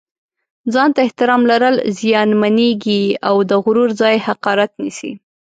[0.73, 5.11] ځان ته احترام لرل زیانمېږي او د غرور ځای حقارت نیسي.